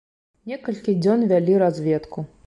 Некалькі 0.51 0.95
дзён 1.03 1.21
вялі 1.33 1.59
разведку. 1.65 2.25